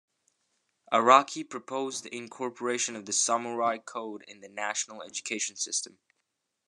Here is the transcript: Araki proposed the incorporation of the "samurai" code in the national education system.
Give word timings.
Araki 0.91 1.47
proposed 1.47 2.01
the 2.03 2.15
incorporation 2.15 2.95
of 2.95 3.05
the 3.05 3.13
"samurai" 3.13 3.77
code 3.77 4.23
in 4.27 4.41
the 4.41 4.49
national 4.49 5.03
education 5.03 5.55
system. 5.55 5.99